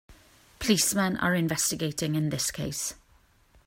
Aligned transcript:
Policemen 0.57 1.15
are 1.21 1.35
investigating 1.35 2.15
in 2.15 2.29
this 2.29 2.49
case. 2.49 2.95